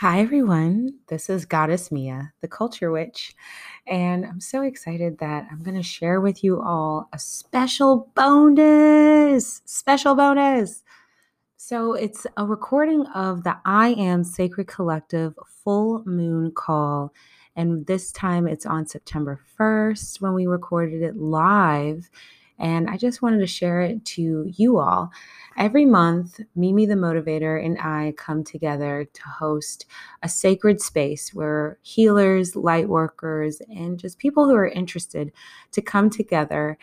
[0.00, 0.94] Hi, everyone.
[1.08, 3.34] This is Goddess Mia, the Culture Witch,
[3.86, 9.60] and I'm so excited that I'm going to share with you all a special bonus.
[9.66, 10.84] Special bonus.
[11.58, 17.12] So, it's a recording of the I Am Sacred Collective full moon call.
[17.54, 22.08] And this time it's on September 1st when we recorded it live.
[22.60, 25.10] And I just wanted to share it to you all.
[25.56, 29.86] Every month, Mimi the Motivator and I come together to host
[30.22, 35.32] a sacred space where healers, light workers, and just people who are interested
[35.72, 36.78] to come together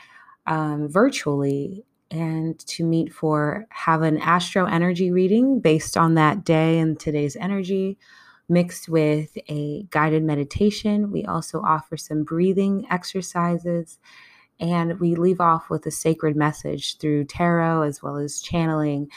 [0.47, 6.79] um, virtually and to meet for have an astro energy reading based on that day
[6.79, 7.97] and today's energy
[8.49, 13.99] mixed with a guided meditation we also offer some breathing exercises
[14.59, 19.09] and we leave off with a sacred message through tarot as well as channeling.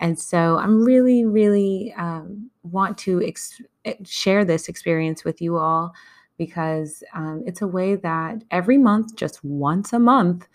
[0.00, 5.56] And so i'm really really um, want to ex- eh, share this experience with you
[5.56, 5.92] all
[6.36, 10.46] because um, it's a way that every month just once a month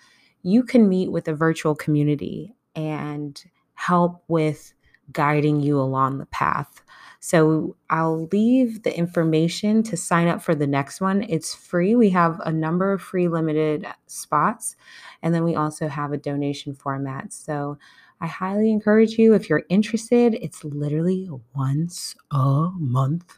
[0.44, 3.44] you can meet with a virtual community and
[3.74, 4.74] help with
[5.12, 6.82] guiding you along the path
[7.26, 11.24] so I'll leave the information to sign up for the next one.
[11.30, 11.96] It's free.
[11.96, 14.76] We have a number of free limited spots,
[15.22, 17.32] and then we also have a donation format.
[17.32, 17.78] So
[18.20, 20.34] I highly encourage you if you're interested.
[20.42, 23.38] It's literally once a month,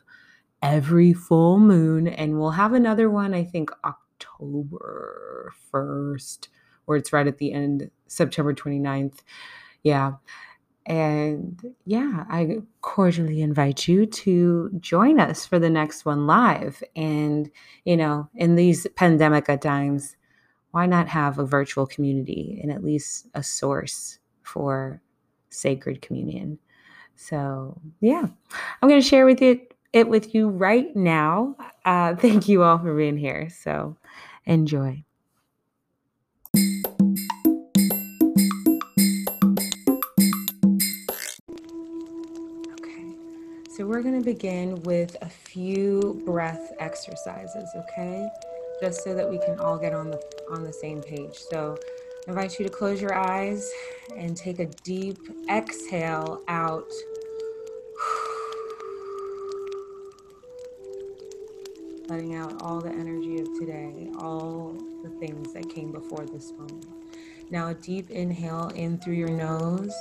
[0.64, 6.48] every full moon, and we'll have another one, I think, October 1st,
[6.88, 9.20] or it's right at the end, September 29th.
[9.84, 10.14] Yeah.
[10.86, 16.84] And yeah, I cordially invite you to join us for the next one live.
[16.96, 17.50] And,
[17.86, 20.16] you know, in these pandemic times,
[20.72, 25.02] why not have a virtual community and at least a source for
[25.50, 26.60] sacred communion?
[27.16, 28.28] So, yeah,
[28.82, 29.62] I'm going to share with you
[29.94, 31.56] it with you right now.
[31.86, 33.50] Uh, thank you all for being here.
[33.50, 33.96] So,
[34.46, 35.06] enjoy.
[43.76, 48.26] So we're going to begin with a few breath exercises, okay?
[48.82, 51.36] Just so that we can all get on the on the same page.
[51.36, 51.78] So
[52.26, 53.70] I invite you to close your eyes
[54.16, 55.18] and take a deep
[55.50, 56.90] exhale out.
[62.08, 66.88] Letting out all the energy of today, all the things that came before this moment.
[67.52, 69.94] Now, a deep inhale in through your nose.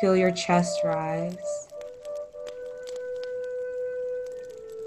[0.00, 1.68] Feel your chest rise.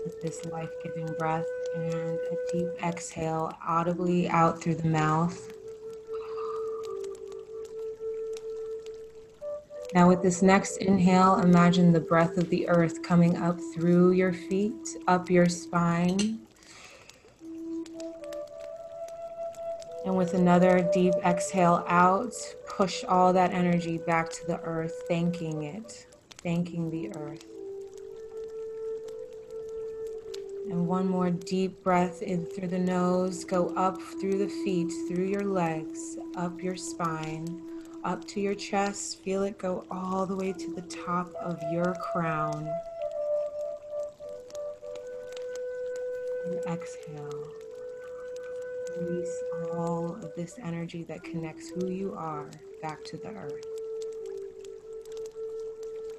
[0.05, 1.45] With this life giving breath
[1.75, 5.51] and a deep exhale audibly out through the mouth.
[9.93, 14.33] Now, with this next inhale, imagine the breath of the earth coming up through your
[14.33, 16.39] feet, up your spine.
[20.05, 22.33] And with another deep exhale out,
[22.67, 26.05] push all that energy back to the earth, thanking it,
[26.43, 27.54] thanking the earth.
[30.69, 33.43] And one more deep breath in through the nose.
[33.43, 37.61] Go up through the feet, through your legs, up your spine,
[38.03, 39.23] up to your chest.
[39.23, 42.67] Feel it go all the way to the top of your crown.
[46.45, 47.43] And exhale.
[48.99, 49.43] Release
[49.73, 52.49] all of this energy that connects who you are
[52.81, 53.74] back to the earth.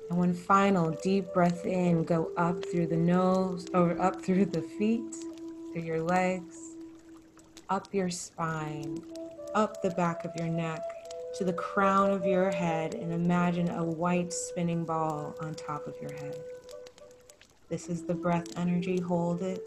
[0.09, 4.63] And one final deep breath in, go up through the nose or up through the
[4.63, 5.17] feet,
[5.73, 6.57] through your legs,
[7.69, 9.03] up your spine,
[9.55, 10.81] up the back of your neck
[11.37, 15.95] to the crown of your head, and imagine a white spinning ball on top of
[16.01, 16.39] your head.
[17.69, 19.01] This is the breath energy.
[19.01, 19.61] Hold it.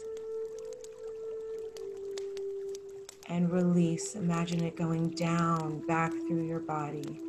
[3.28, 4.16] And release.
[4.16, 7.20] Imagine it going down back through your body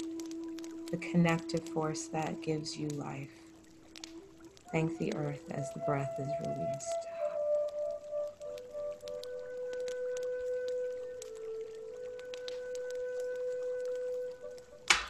[0.90, 3.30] the connective force that gives you life.
[4.72, 6.86] Thank the earth as the breath is released.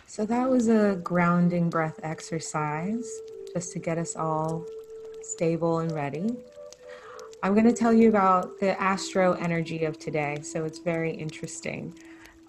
[0.07, 3.09] So that was a grounding breath exercise
[3.55, 4.65] just to get us all
[5.23, 6.37] stable and ready.
[7.43, 11.95] I'm going to tell you about the astro energy of today, so it's very interesting.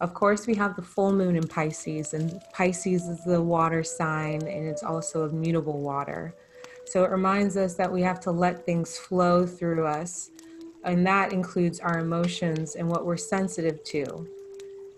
[0.02, 4.42] Of course, we have the full moon in Pisces, and Pisces is the water sign
[4.42, 6.34] and it's also immutable water.
[6.88, 10.32] So it reminds us that we have to let things flow through us,
[10.84, 14.28] and that includes our emotions and what we're sensitive to.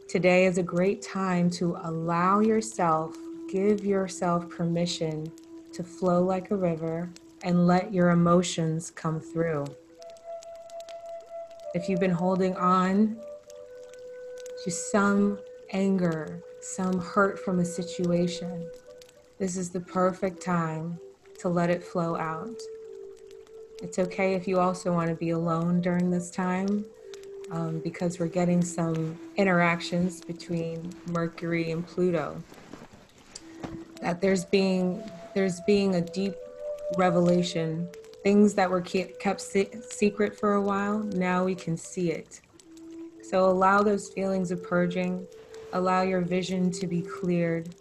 [0.07, 3.13] Today is a great time to allow yourself,
[3.51, 5.29] give yourself permission
[5.73, 7.09] to flow like a river,
[7.43, 9.65] and let your emotions come through.
[11.73, 13.17] If you've been holding on
[14.63, 15.37] to some
[15.71, 18.65] anger, some hurt from a situation,
[19.37, 20.97] this is the perfect time
[21.39, 22.61] to let it flow out.
[23.81, 26.85] It's okay if you also want to be alone during this time
[27.51, 32.41] um, because we're getting some interactions between Mercury and Pluto.
[34.01, 35.03] That there's being
[35.35, 36.35] there's being a deep
[36.97, 37.89] revelation.
[38.23, 42.39] Things that were kept secret for a while, now we can see it.
[43.23, 45.25] So allow those feelings of purging,
[45.71, 47.73] allow your vision to be cleared.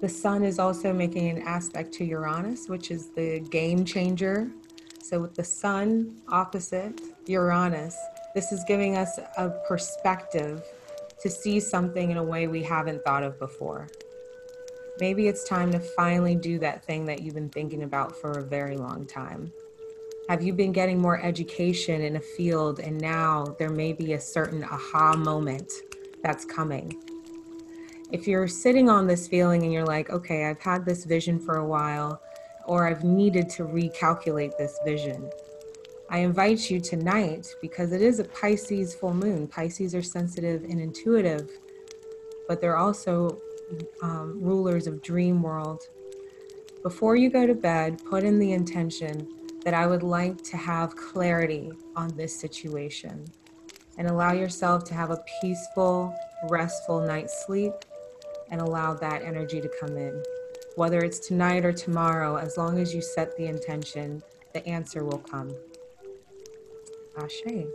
[0.00, 4.48] The sun is also making an aspect to Uranus, which is the game changer.
[5.02, 7.96] So with the sun opposite Uranus,
[8.34, 10.62] this is giving us a perspective
[11.20, 13.88] to see something in a way we haven't thought of before.
[15.00, 18.42] Maybe it's time to finally do that thing that you've been thinking about for a
[18.42, 19.52] very long time.
[20.28, 24.20] Have you been getting more education in a field and now there may be a
[24.20, 25.72] certain aha moment
[26.22, 27.02] that's coming?
[28.12, 31.56] If you're sitting on this feeling and you're like, okay, I've had this vision for
[31.56, 32.20] a while,
[32.66, 35.30] or I've needed to recalculate this vision,
[36.10, 39.48] I invite you tonight because it is a Pisces full moon.
[39.48, 41.48] Pisces are sensitive and intuitive,
[42.46, 43.40] but they're also
[44.02, 45.88] um, rulers of dream world.
[46.82, 49.26] Before you go to bed, put in the intention
[49.68, 53.26] that I would like to have clarity on this situation
[53.98, 56.18] and allow yourself to have a peaceful,
[56.48, 57.74] restful night's sleep
[58.50, 60.22] and allow that energy to come in.
[60.76, 64.22] Whether it's tonight or tomorrow, as long as you set the intention,
[64.54, 65.54] the answer will come.
[67.18, 67.66] Ashe.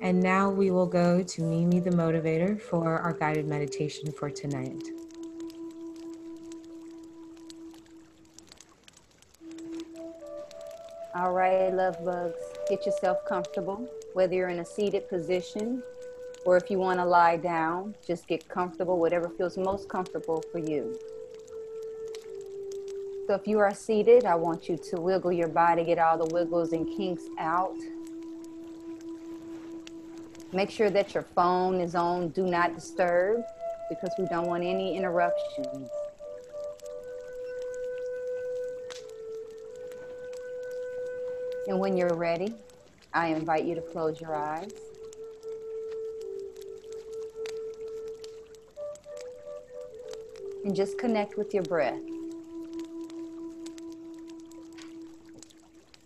[0.00, 4.84] And now we will go to Mimi the Motivator for our guided meditation for tonight.
[11.22, 15.80] All right, love bugs, get yourself comfortable, whether you're in a seated position
[16.44, 20.58] or if you want to lie down, just get comfortable, whatever feels most comfortable for
[20.58, 20.98] you.
[23.28, 26.34] So if you are seated, I want you to wiggle your body, get all the
[26.34, 27.76] wiggles and kinks out.
[30.52, 33.44] Make sure that your phone is on do not disturb
[33.88, 35.88] because we don't want any interruptions.
[41.72, 42.54] And when you're ready,
[43.14, 44.74] I invite you to close your eyes.
[50.66, 51.98] And just connect with your breath.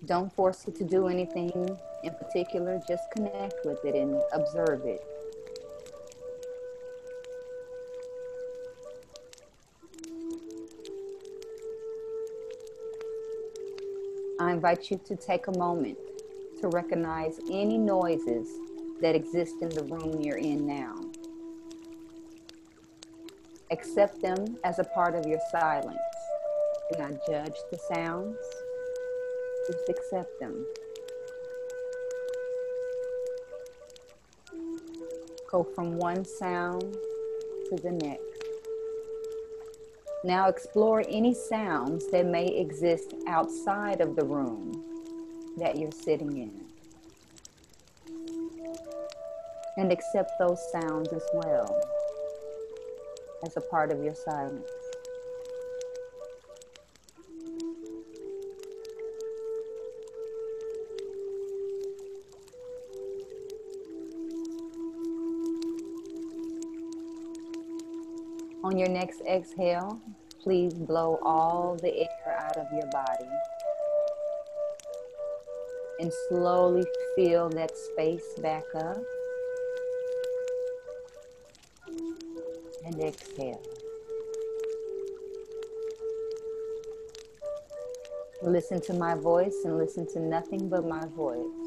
[0.04, 5.15] Don't force it to do anything in particular, just connect with it and observe it.
[14.56, 15.98] Invite you to take a moment
[16.62, 18.48] to recognize any noises
[19.02, 20.94] that exist in the room you're in now.
[23.70, 25.98] Accept them as a part of your silence.
[26.90, 28.38] Do not judge the sounds,
[29.66, 30.64] just accept them.
[35.50, 36.96] Go from one sound
[37.68, 38.35] to the next.
[40.24, 44.82] Now explore any sounds that may exist outside of the room
[45.58, 46.64] that you're sitting in.
[49.76, 51.80] And accept those sounds as well
[53.44, 54.70] as a part of your silence.
[68.66, 70.00] On your next exhale,
[70.42, 73.30] please blow all the air out of your body.
[76.00, 78.96] And slowly fill that space back up.
[82.85, 83.62] And exhale.
[88.42, 91.65] Listen to my voice and listen to nothing but my voice.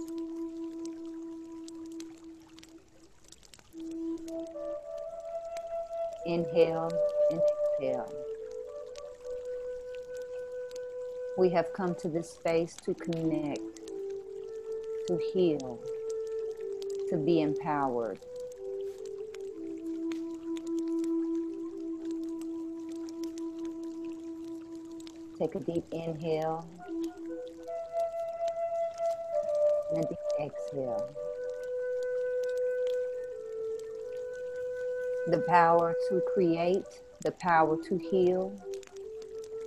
[6.30, 6.92] Inhale
[7.32, 7.42] and
[7.82, 8.14] exhale.
[11.40, 13.58] We have come to this space to connect,
[15.08, 15.80] to heal,
[17.10, 18.20] to be empowered.
[25.40, 26.70] Take a deep inhale
[29.96, 31.29] and a deep exhale.
[35.32, 38.52] The power to create, the power to heal,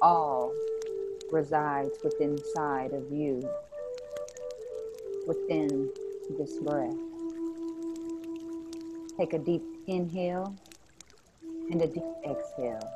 [0.01, 0.53] all
[1.31, 3.49] resides within inside of you,
[5.27, 5.91] within
[6.39, 6.95] this breath.
[9.17, 10.57] Take a deep inhale
[11.71, 12.91] and a deep exhale.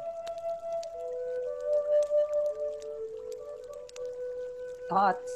[4.89, 5.33] Thoughts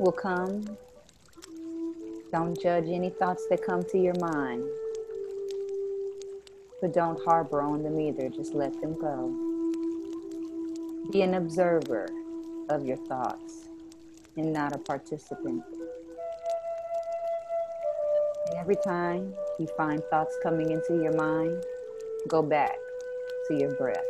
[0.00, 0.76] will come.
[2.32, 4.64] Don't judge any thoughts that come to your mind.
[6.84, 9.32] But don't harbor on them either, just let them go.
[11.10, 12.10] Be an observer
[12.68, 13.70] of your thoughts
[14.36, 15.64] and not a participant.
[18.50, 21.64] And every time you find thoughts coming into your mind,
[22.28, 22.76] go back
[23.48, 24.04] to your breath.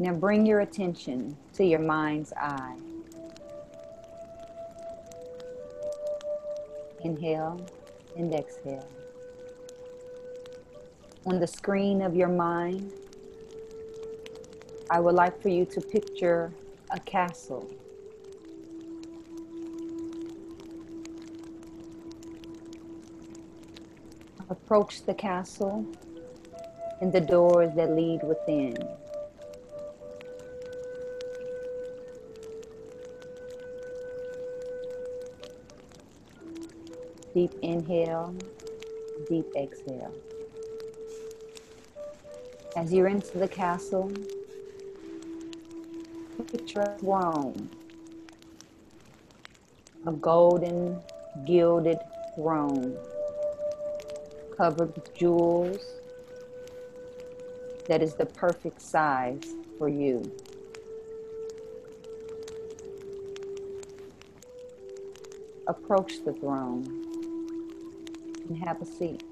[0.00, 2.76] Now bring your attention to your mind's eye.
[7.02, 7.66] Inhale
[8.16, 8.86] and exhale.
[11.26, 12.92] On the screen of your mind,
[14.88, 16.52] I would like for you to picture
[16.90, 17.68] a castle.
[24.48, 25.84] Approach the castle
[27.00, 28.76] and the doors that lead within.
[37.38, 38.34] Deep inhale,
[39.28, 40.12] deep exhale.
[42.74, 44.10] As you're into the castle,
[46.50, 47.70] picture a throne,
[50.04, 50.98] a golden
[51.46, 52.00] gilded
[52.34, 52.96] throne
[54.56, 55.78] covered with jewels
[57.86, 60.28] that is the perfect size for you.
[65.68, 67.07] Approach the throne
[68.56, 69.22] have a seat.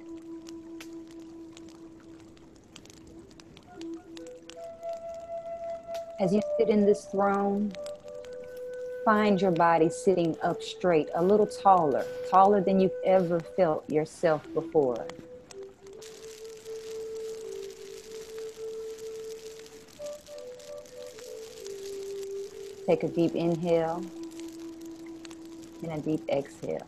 [6.19, 7.73] As you sit in this throne,
[9.05, 14.43] find your body sitting up straight, a little taller, taller than you've ever felt yourself
[14.55, 15.07] before.
[22.87, 24.03] Take a deep inhale
[25.83, 26.87] and a deep exhale.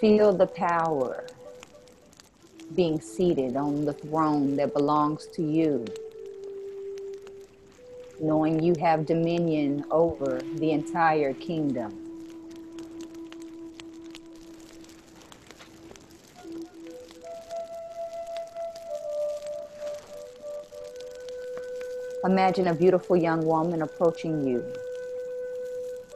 [0.00, 1.26] Feel the power
[2.76, 5.84] being seated on the throne that belongs to you,
[8.20, 11.92] knowing you have dominion over the entire kingdom.
[22.24, 24.64] Imagine a beautiful young woman approaching you,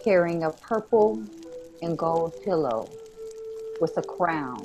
[0.04, 1.20] carrying a purple
[1.82, 2.88] and gold pillow
[3.82, 4.64] with a crown.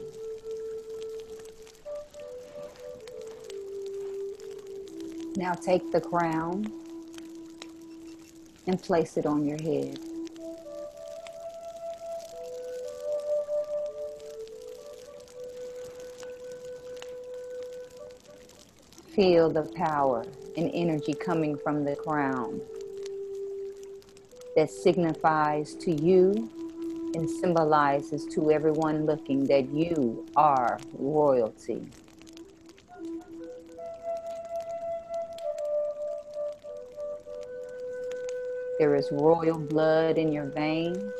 [5.35, 6.71] Now take the crown
[8.67, 9.97] and place it on your head.
[19.15, 22.61] Feel the power and energy coming from the crown
[24.55, 26.51] that signifies to you
[27.17, 31.81] and symbolizes to everyone looking that you are royalty.
[38.77, 41.11] There is royal blood in your veins,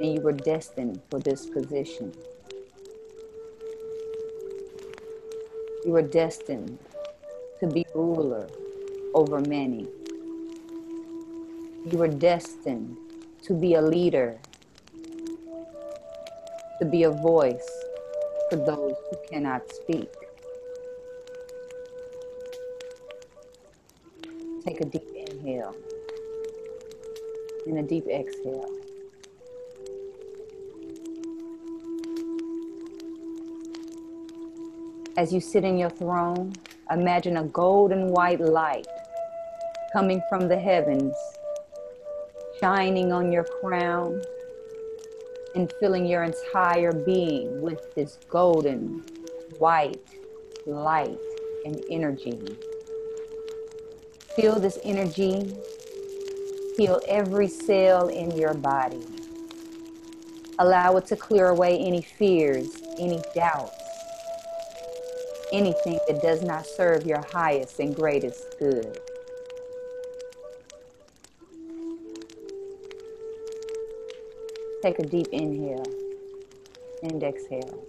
[0.00, 2.12] and you were destined for this position.
[5.84, 6.80] You were destined
[7.60, 8.48] to be ruler
[9.14, 9.86] over many.
[11.86, 12.96] You were destined
[13.42, 14.40] to be a leader
[16.80, 17.70] to be a voice
[18.48, 20.08] for those who cannot speak.
[24.64, 25.76] Take a deep inhale
[27.66, 28.74] and a deep exhale.
[35.18, 36.54] As you sit in your throne,
[36.90, 38.86] imagine a golden white light
[39.92, 41.14] coming from the heavens,
[42.58, 44.22] shining on your crown
[45.54, 49.02] and filling your entire being with this golden,
[49.58, 50.00] white
[50.66, 51.18] light
[51.64, 52.38] and energy.
[54.36, 55.56] Feel this energy,
[56.76, 59.04] feel every cell in your body.
[60.58, 63.76] Allow it to clear away any fears, any doubts,
[65.52, 69.00] anything that does not serve your highest and greatest good.
[74.82, 75.84] Take a deep inhale
[77.02, 77.84] and exhale.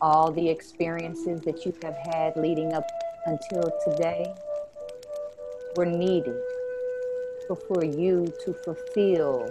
[0.00, 2.86] All the experiences that you have had leading up
[3.26, 4.32] until today
[5.76, 6.36] were needed
[7.56, 9.48] for you to fulfill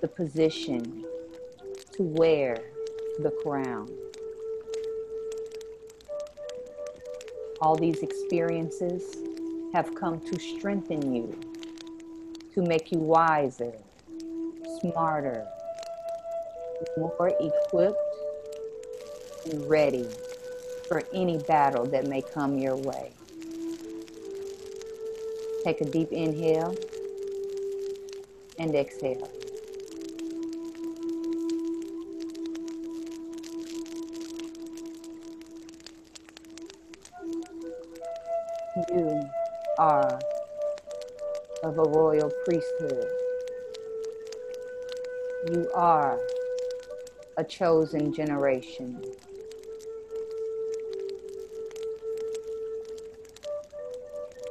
[0.00, 1.04] the position
[1.92, 2.56] to wear
[3.18, 4.03] the crown.
[7.64, 9.16] All these experiences
[9.72, 11.34] have come to strengthen you,
[12.52, 13.72] to make you wiser,
[14.82, 15.46] smarter,
[16.98, 17.96] more equipped,
[19.50, 20.06] and ready
[20.88, 23.12] for any battle that may come your way.
[25.64, 26.76] Take a deep inhale
[28.58, 29.30] and exhale.
[41.76, 43.04] Of a royal priesthood.
[45.50, 46.20] You are
[47.36, 49.00] a chosen generation.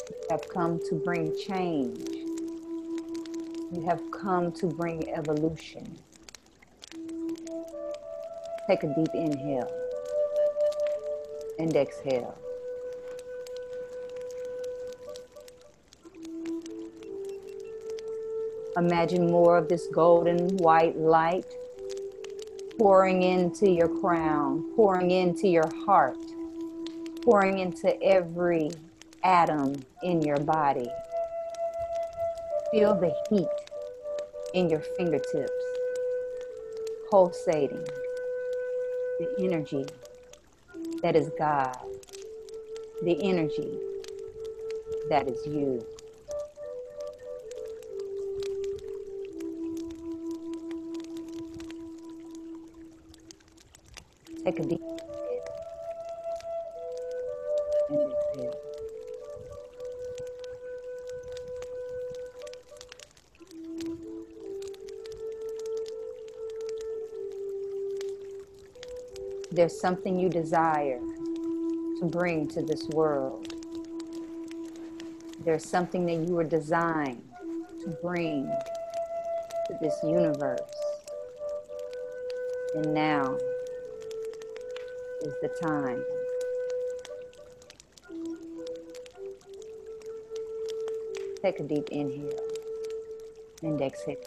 [0.10, 2.10] You have come to bring change.
[3.72, 5.98] You have come to bring evolution.
[8.68, 9.72] Take a deep inhale
[11.60, 12.38] and exhale.
[18.76, 21.46] Imagine more of this golden white light
[22.80, 26.18] pouring into your crown, pouring into your heart,
[27.22, 28.72] pouring into every
[29.24, 30.90] atom in your body.
[32.72, 33.48] Feel the heat
[34.56, 35.52] in your fingertips,
[37.12, 37.86] pulsating,
[39.20, 39.86] the energy
[41.04, 41.78] that is God,
[43.04, 43.78] the energy
[45.10, 45.86] that is you.
[69.52, 71.00] There's something you desire
[72.00, 73.54] to bring to this world.
[75.46, 77.24] There's something that you were designed
[77.84, 78.46] to bring
[79.68, 80.60] to this universe.
[82.76, 83.38] And now
[85.24, 86.04] is the time.
[91.42, 92.40] Take a deep inhale
[93.62, 94.18] and exhale.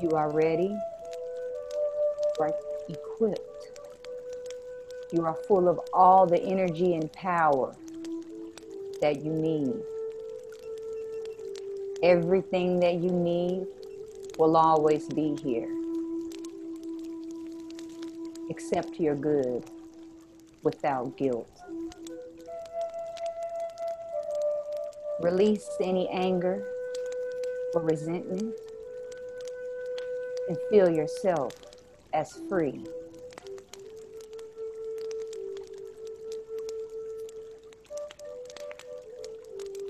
[0.00, 2.52] You are ready, you are
[2.88, 3.80] equipped.
[5.12, 7.74] You are full of all the energy and power
[9.00, 9.93] that you need.
[12.04, 13.66] Everything that you need
[14.38, 15.70] will always be here.
[18.50, 19.64] Accept your good
[20.62, 21.48] without guilt.
[25.22, 26.62] Release any anger
[27.74, 28.54] or resentment
[30.48, 31.54] and feel yourself
[32.12, 32.84] as free.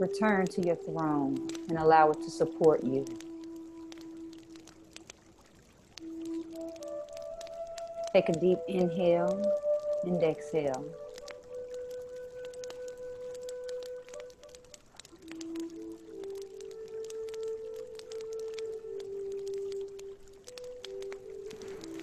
[0.00, 3.04] Return to your throne and allow it to support you.
[8.12, 9.40] Take a deep inhale
[10.02, 10.84] and exhale.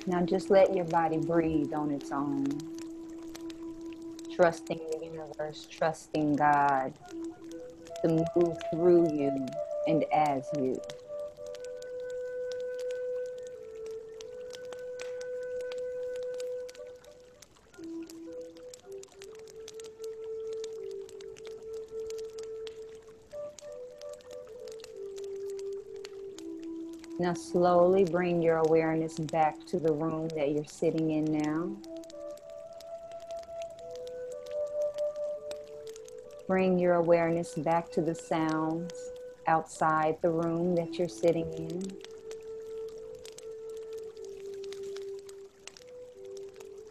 [0.08, 2.48] Now just let your body breathe on its own.
[4.34, 6.94] Trusting the universe, trusting God
[8.02, 9.48] to move through you
[9.88, 10.80] and as you.
[27.20, 31.91] Now slowly bring your awareness back to the room that you're sitting in now.
[36.52, 38.92] Bring your awareness back to the sounds
[39.48, 41.82] outside the room that you're sitting in.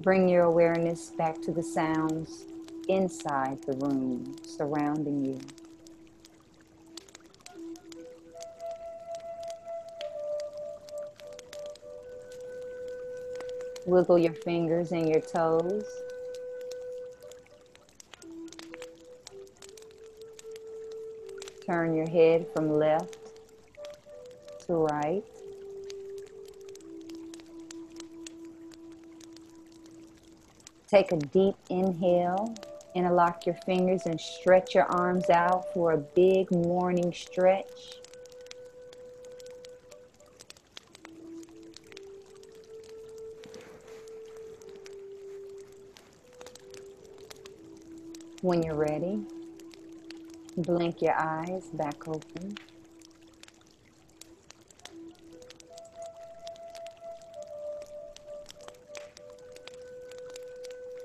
[0.01, 2.47] Bring your awareness back to the sounds
[2.89, 5.39] inside the room surrounding you.
[13.85, 15.85] Wiggle your fingers and your toes.
[21.71, 23.17] Turn your head from left
[24.67, 25.23] to right.
[30.89, 32.57] Take a deep inhale,
[32.97, 38.01] interlock your fingers and stretch your arms out for a big morning stretch.
[48.41, 49.25] When you're ready,
[50.63, 52.57] blink your eyes back open.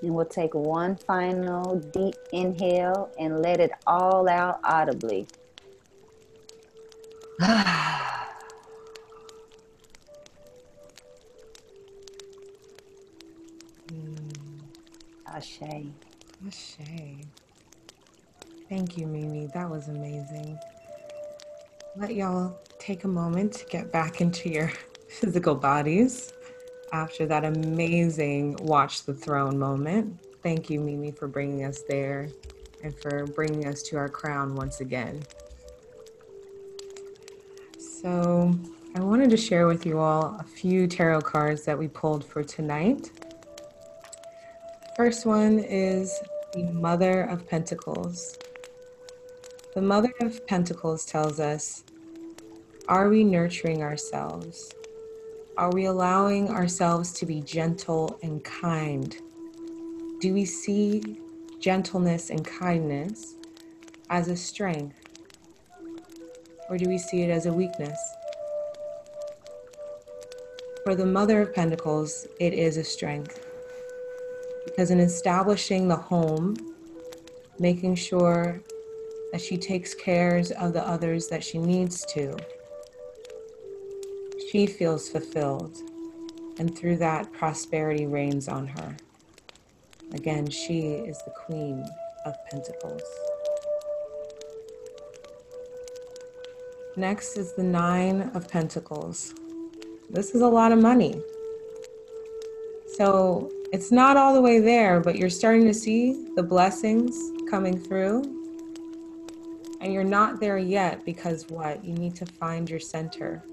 [0.02, 5.28] And we'll take one final deep inhale and let it all out audibly.
[13.88, 14.16] Hmm.
[15.28, 15.62] Ashe.
[16.48, 17.45] Ashe.
[18.76, 19.48] Thank you, Mimi.
[19.54, 20.60] That was amazing.
[21.96, 24.70] Let y'all take a moment to get back into your
[25.08, 26.34] physical bodies
[26.92, 30.20] after that amazing Watch the Throne moment.
[30.44, 32.28] Thank you, Mimi, for bringing us there
[32.84, 35.24] and for bringing us to our crown once again.
[37.80, 38.54] So,
[38.94, 42.44] I wanted to share with you all a few tarot cards that we pulled for
[42.44, 43.10] tonight.
[44.98, 46.20] First one is
[46.52, 48.38] the Mother of Pentacles.
[49.76, 51.84] The Mother of Pentacles tells us
[52.88, 54.74] Are we nurturing ourselves?
[55.58, 59.18] Are we allowing ourselves to be gentle and kind?
[60.22, 61.20] Do we see
[61.60, 63.36] gentleness and kindness
[64.10, 64.96] as a strength?
[66.70, 68.00] Or do we see it as a weakness?
[70.86, 73.46] For the Mother of Pentacles, it is a strength.
[74.64, 76.56] Because in establishing the home,
[77.60, 78.62] making sure
[79.36, 82.38] that she takes cares of the others that she needs to,
[84.50, 85.76] she feels fulfilled,
[86.58, 88.96] and through that, prosperity reigns on her.
[90.14, 91.86] Again, she is the Queen
[92.26, 93.02] of Pentacles.
[96.96, 99.34] Next is the Nine of Pentacles.
[100.10, 101.22] This is a lot of money.
[102.94, 107.20] So it's not all the way there, but you're starting to see the blessings
[107.50, 108.44] coming through.
[109.86, 111.86] And you're not there yet because what?
[111.86, 113.44] You need to find your center.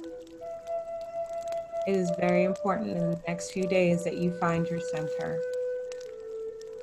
[1.87, 5.39] It is very important in the next few days that you find your center.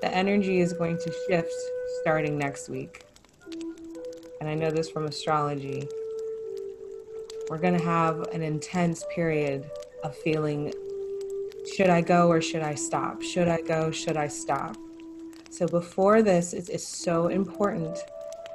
[0.02, 1.52] The energy is going to shift
[2.02, 3.06] starting next week.
[4.40, 5.88] And I know this from astrology.
[7.50, 9.68] We're going to have an intense period
[10.04, 10.72] of feeling
[11.76, 13.24] should I go or should I stop?
[13.24, 13.90] Should I go?
[13.90, 14.78] Should I stop?
[15.50, 17.98] So before this, it's, it's so important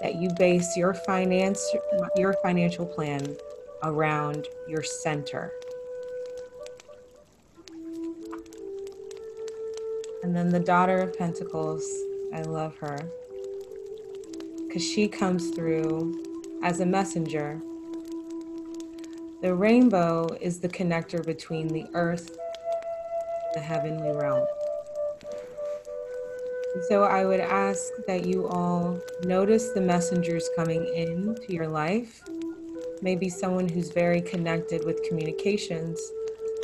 [0.00, 1.74] that you base your finance,
[2.16, 3.36] your financial plan
[3.82, 5.52] around your center.
[10.22, 11.84] And then the daughter of Pentacles,
[12.32, 12.98] I love her
[14.66, 16.22] because she comes through
[16.62, 17.60] as a messenger.
[19.42, 22.36] The rainbow is the connector between the earth
[23.54, 24.46] the heavenly realm.
[26.82, 32.22] So I would ask that you all notice the messengers coming in to your life.
[33.02, 36.00] Maybe someone who's very connected with communications,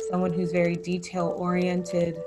[0.09, 2.21] someone who's very detail oriented,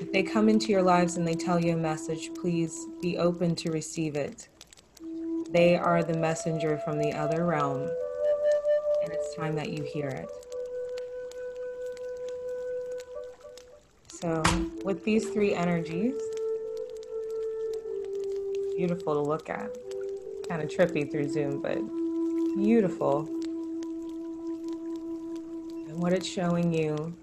[0.00, 3.54] if they come into your lives and they tell you a message, please be open
[3.56, 4.48] to receive it.
[5.50, 7.82] They are the messenger from the other realm,
[9.02, 10.43] and it's time that you hear it.
[14.24, 14.42] So,
[14.86, 16.14] with these three energies,
[18.74, 19.76] beautiful to look at.
[20.48, 21.76] Kind of trippy through Zoom, but
[22.56, 23.28] beautiful.
[25.88, 27.14] And what it's showing you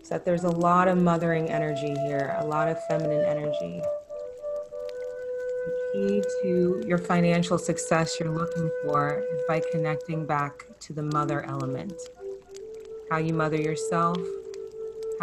[0.00, 3.82] is that there's a lot of mothering energy here, a lot of feminine energy.
[5.66, 11.02] The key to your financial success you're looking for is by connecting back to the
[11.02, 11.94] mother element.
[13.10, 14.18] How you mother yourself,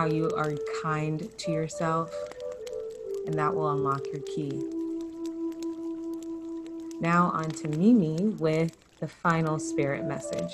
[0.01, 2.11] how you are kind to yourself,
[3.27, 4.51] and that will unlock your key.
[6.99, 10.51] Now, on to Mimi with the final spirit message.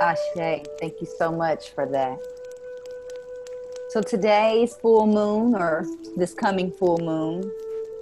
[0.00, 2.20] Ashe, thank you so much for that.
[3.88, 7.50] So today's full moon, or this coming full moon,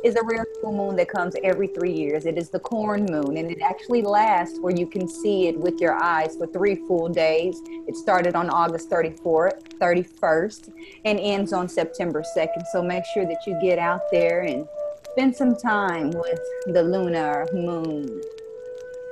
[0.05, 2.24] is a rare full moon that comes every three years.
[2.24, 5.79] It is the corn moon, and it actually lasts where you can see it with
[5.79, 7.61] your eyes for three full days.
[7.87, 10.72] It started on August 34th, 31st,
[11.05, 12.64] and ends on September 2nd.
[12.72, 14.66] So make sure that you get out there and
[15.12, 18.22] spend some time with the lunar moon.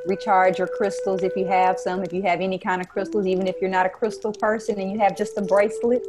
[0.06, 3.46] Recharge your crystals if you have some, if you have any kind of crystals, even
[3.46, 6.02] if you're not a crystal person and you have just a bracelet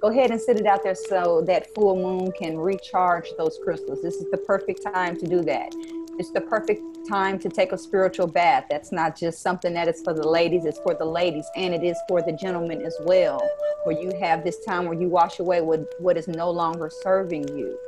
[0.00, 4.00] go ahead and sit it out there so that full moon can recharge those crystals.
[4.02, 5.72] This is the perfect time to do that.
[6.18, 8.66] It's the perfect time to take a spiritual bath.
[8.70, 11.82] That's not just something that is for the ladies, it's for the ladies and it
[11.82, 13.40] is for the gentlemen as well,
[13.84, 17.48] where you have this time where you wash away what, what is no longer serving
[17.56, 17.78] you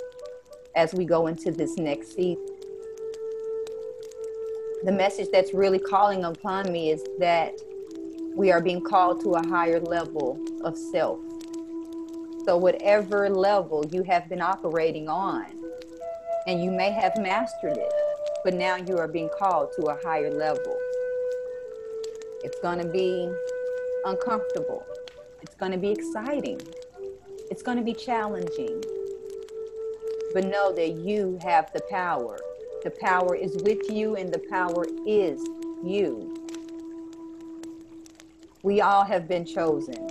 [0.75, 2.47] as we go into this next season.
[4.85, 7.55] The message that's really calling upon me is that
[8.35, 11.21] we are being called to a higher level of self
[12.47, 15.47] so, whatever level you have been operating on,
[16.47, 17.93] and you may have mastered it,
[18.45, 20.79] but now you are being called to a higher level.
[22.43, 23.31] It's going to be
[24.07, 24.87] uncomfortable.
[25.43, 26.61] It's going to be exciting.
[27.51, 28.83] It's going to be challenging.
[30.33, 32.39] But know that you have the power.
[32.85, 35.43] The power is with you, and the power is
[35.85, 36.35] you.
[38.63, 40.10] We all have been chosen.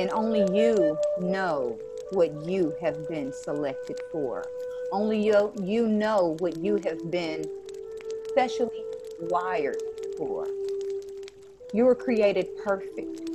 [0.00, 1.78] And only you know
[2.12, 4.46] what you have been selected for.
[4.90, 7.44] Only you, you know what you have been
[8.30, 8.82] specially
[9.28, 9.76] wired
[10.16, 10.46] for.
[11.74, 13.26] You were created perfect.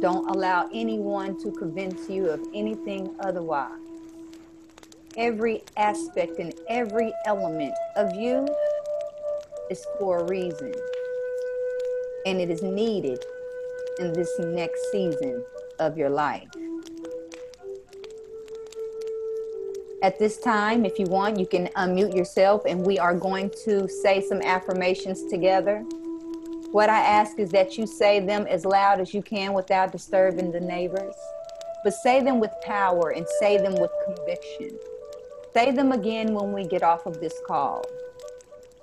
[0.00, 3.76] Don't allow anyone to convince you of anything otherwise.
[5.18, 8.48] Every aspect and every element of you
[9.70, 10.72] is for a reason,
[12.24, 13.22] and it is needed
[13.98, 15.44] in this next season
[15.78, 16.48] of your life.
[20.02, 23.86] At this time, if you want, you can unmute yourself and we are going to
[23.86, 25.84] say some affirmations together.
[26.72, 30.52] What I ask is that you say them as loud as you can without disturbing
[30.52, 31.14] the neighbors,
[31.84, 34.78] but say them with power and say them with conviction.
[35.52, 37.84] Say them again when we get off of this call.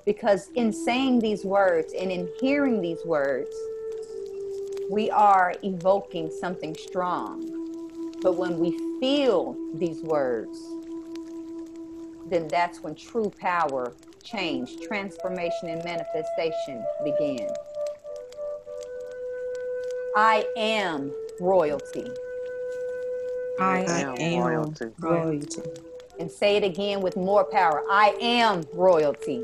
[0.06, 3.56] Because in saying these words and in hearing these words,
[4.90, 7.44] we are evoking something strong.
[8.22, 10.58] But when we feel these words,
[12.30, 17.48] then that's when true power, change, transformation, and manifestation begin.
[20.16, 22.06] I am royalty.
[23.60, 24.86] I, I am, am royalty.
[25.00, 25.62] royalty.
[26.20, 27.84] And say it again with more power.
[27.90, 29.44] I am royalty.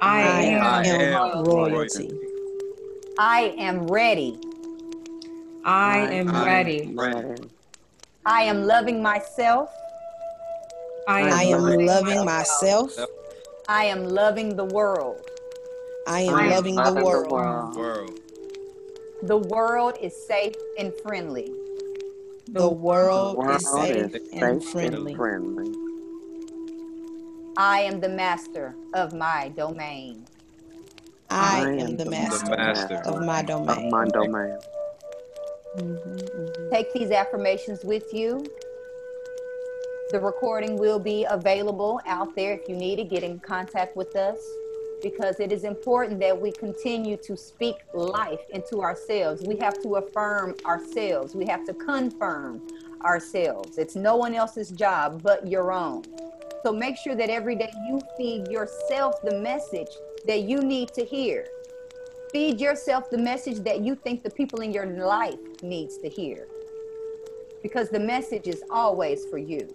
[0.00, 2.08] I, I am, am royalty.
[2.08, 2.29] royalty.
[3.22, 4.38] I am ready.
[5.62, 6.82] I am I ready.
[6.84, 7.42] Am ready.
[8.24, 9.68] I am loving myself.
[11.06, 12.96] I am, I am loving, loving myself.
[13.68, 15.20] I am loving the world.
[16.06, 17.74] I am, I am loving, loving, the, world.
[17.74, 18.20] the world.
[19.24, 21.52] The world is safe and friendly.
[22.48, 25.12] The world, the world is safe, is and, friendly.
[25.12, 25.74] and friendly.
[27.58, 30.24] I am the master of my domain.
[31.30, 33.86] I, I am the master, the master of my domain.
[33.86, 34.58] Of my domain.
[35.76, 36.70] Mm-hmm, mm-hmm.
[36.72, 38.44] Take these affirmations with you.
[40.10, 44.16] The recording will be available out there if you need to get in contact with
[44.16, 44.38] us
[45.02, 49.42] because it is important that we continue to speak life into ourselves.
[49.42, 52.60] We have to affirm ourselves, we have to confirm
[53.04, 53.78] ourselves.
[53.78, 56.02] It's no one else's job but your own.
[56.62, 59.88] So make sure that every day you feed yourself the message
[60.26, 61.46] that you need to hear.
[62.32, 66.46] Feed yourself the message that you think the people in your life needs to hear.
[67.62, 69.74] Because the message is always for you.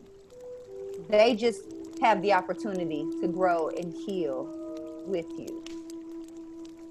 [1.09, 1.61] They just
[2.01, 4.47] have the opportunity to grow and heal
[5.07, 5.63] with you.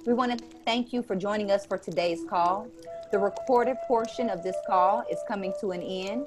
[0.07, 2.69] We want to thank you for joining us for today's call.
[3.13, 6.27] The recorded portion of this call is coming to an end.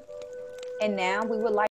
[0.80, 1.68] And now we would like